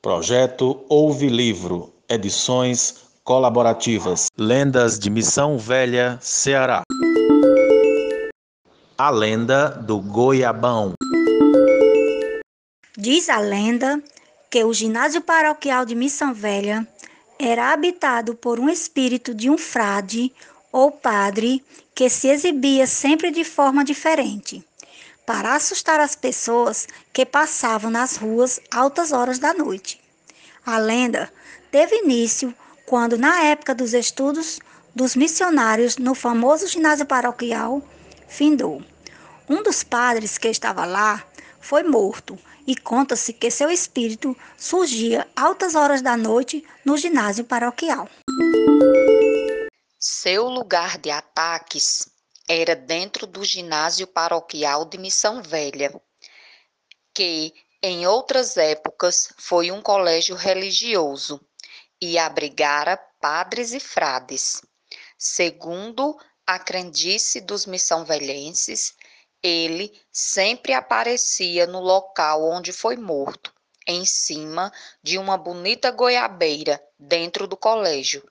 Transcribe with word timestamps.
Projeto 0.00 0.84
Ouve 0.88 1.28
Livro, 1.28 1.92
edições 2.08 3.02
colaborativas. 3.24 4.26
Lendas 4.38 4.96
de 4.96 5.10
Missão 5.10 5.58
Velha, 5.58 6.16
Ceará. 6.22 6.82
A 8.96 9.10
lenda 9.10 9.70
do 9.70 9.98
Goiabão. 9.98 10.92
Diz 12.96 13.28
a 13.28 13.40
lenda 13.40 14.00
que 14.48 14.62
o 14.62 14.72
ginásio 14.72 15.20
paroquial 15.20 15.84
de 15.84 15.96
Missão 15.96 16.32
Velha 16.32 16.86
era 17.36 17.72
habitado 17.72 18.36
por 18.36 18.60
um 18.60 18.68
espírito 18.68 19.34
de 19.34 19.50
um 19.50 19.58
frade 19.58 20.32
ou 20.70 20.92
padre 20.92 21.60
que 21.92 22.08
se 22.08 22.28
exibia 22.28 22.86
sempre 22.86 23.32
de 23.32 23.42
forma 23.42 23.84
diferente, 23.84 24.64
para 25.28 25.54
assustar 25.54 26.00
as 26.00 26.16
pessoas 26.16 26.88
que 27.12 27.26
passavam 27.26 27.90
nas 27.90 28.16
ruas 28.16 28.58
altas 28.70 29.12
horas 29.12 29.38
da 29.38 29.52
noite. 29.52 30.00
A 30.64 30.78
lenda 30.78 31.30
teve 31.70 31.96
início 31.96 32.54
quando, 32.86 33.18
na 33.18 33.42
época 33.42 33.74
dos 33.74 33.92
estudos 33.92 34.58
dos 34.94 35.14
missionários 35.14 35.98
no 35.98 36.14
famoso 36.14 36.66
ginásio 36.66 37.04
paroquial, 37.04 37.82
findou. 38.26 38.82
Um 39.46 39.62
dos 39.62 39.84
padres 39.84 40.38
que 40.38 40.48
estava 40.48 40.86
lá 40.86 41.22
foi 41.60 41.82
morto 41.82 42.38
e 42.66 42.74
conta-se 42.74 43.34
que 43.34 43.50
seu 43.50 43.70
espírito 43.70 44.34
surgia 44.56 45.28
altas 45.36 45.74
horas 45.74 46.00
da 46.00 46.16
noite 46.16 46.64
no 46.86 46.96
ginásio 46.96 47.44
paroquial. 47.44 48.08
Seu 50.00 50.44
lugar 50.44 50.96
de 50.96 51.10
ataques 51.10 52.08
era 52.48 52.74
dentro 52.74 53.26
do 53.26 53.44
ginásio 53.44 54.06
paroquial 54.06 54.86
de 54.86 54.96
Missão 54.96 55.42
Velha, 55.42 55.92
que 57.14 57.52
em 57.82 58.06
outras 58.06 58.56
épocas 58.56 59.32
foi 59.36 59.70
um 59.70 59.82
colégio 59.82 60.34
religioso 60.34 61.40
e 62.00 62.18
abrigara 62.18 62.96
padres 63.20 63.72
e 63.72 63.80
frades. 63.80 64.62
Segundo 65.18 66.18
a 66.46 66.58
crendice 66.58 67.40
dos 67.40 67.66
missão-velhenses, 67.66 68.94
ele 69.42 69.92
sempre 70.10 70.72
aparecia 70.72 71.66
no 71.66 71.80
local 71.80 72.48
onde 72.48 72.72
foi 72.72 72.96
morto, 72.96 73.52
em 73.86 74.04
cima 74.06 74.72
de 75.02 75.18
uma 75.18 75.36
bonita 75.36 75.90
goiabeira 75.90 76.82
dentro 76.98 77.46
do 77.46 77.56
colégio. 77.56 78.26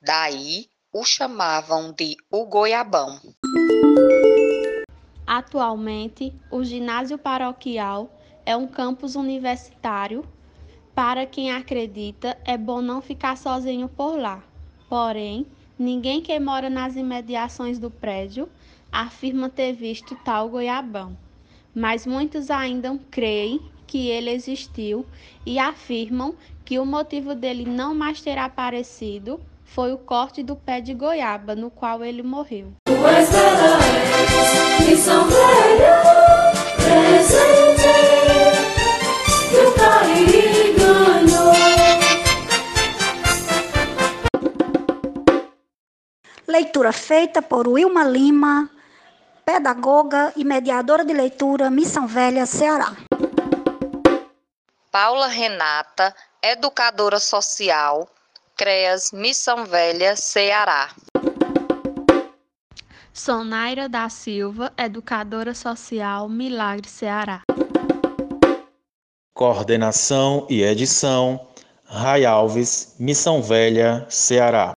Daí 0.00 0.68
o 0.92 1.04
chamavam 1.04 1.92
de 1.92 2.16
o 2.30 2.44
Goiabão. 2.44 3.18
Atualmente, 5.34 6.30
o 6.50 6.62
ginásio 6.62 7.16
paroquial 7.16 8.10
é 8.44 8.54
um 8.54 8.66
campus 8.66 9.14
universitário. 9.14 10.24
Para 10.94 11.24
quem 11.24 11.50
acredita, 11.50 12.36
é 12.44 12.58
bom 12.58 12.82
não 12.82 13.00
ficar 13.00 13.38
sozinho 13.38 13.88
por 13.88 14.18
lá. 14.18 14.44
Porém, 14.90 15.46
ninguém 15.78 16.20
que 16.20 16.38
mora 16.38 16.68
nas 16.68 16.96
imediações 16.96 17.78
do 17.78 17.90
prédio 17.90 18.46
afirma 18.92 19.48
ter 19.48 19.72
visto 19.72 20.14
tal 20.22 20.50
goiabão. 20.50 21.16
Mas 21.74 22.06
muitos 22.06 22.50
ainda 22.50 22.94
creem 23.10 23.58
que 23.86 24.08
ele 24.08 24.28
existiu 24.28 25.06
e 25.46 25.58
afirmam 25.58 26.34
que 26.62 26.78
o 26.78 26.84
motivo 26.84 27.34
dele 27.34 27.64
não 27.64 27.94
mais 27.94 28.20
ter 28.20 28.36
aparecido 28.36 29.40
foi 29.64 29.94
o 29.94 29.98
corte 29.98 30.42
do 30.42 30.54
pé 30.56 30.82
de 30.82 30.92
goiaba 30.92 31.56
no 31.56 31.70
qual 31.70 32.04
ele 32.04 32.22
morreu. 32.22 32.74
Leitura 46.46 46.92
feita 46.92 47.40
por 47.42 47.66
Wilma 47.66 48.04
Lima, 48.04 48.68
pedagoga 49.44 50.32
e 50.36 50.44
mediadora 50.44 51.04
de 51.04 51.12
leitura, 51.12 51.70
Missão 51.70 52.06
Velha, 52.06 52.46
Ceará. 52.46 52.92
Paula 54.90 55.26
Renata, 55.26 56.14
educadora 56.42 57.18
social, 57.18 58.08
CREAS 58.56 59.12
Missão 59.12 59.64
Velha, 59.64 60.14
Ceará. 60.14 60.90
Sonaira 63.12 63.90
da 63.90 64.08
Silva, 64.08 64.72
educadora 64.76 65.54
social, 65.54 66.28
Milagre, 66.28 66.88
Ceará. 66.88 67.42
Coordenação 69.34 70.46
e 70.48 70.62
edição, 70.62 71.48
Ray 71.84 72.24
Alves, 72.24 72.96
Missão 72.98 73.42
Velha, 73.42 74.06
Ceará. 74.08 74.72